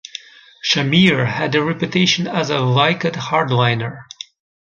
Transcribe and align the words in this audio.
Shamir 0.67 1.27
had 1.31 1.53
a 1.53 1.63
reputation 1.63 2.25
as 2.25 2.49
a 2.49 2.55
Likud 2.55 3.15
hard-liner. 3.15 4.07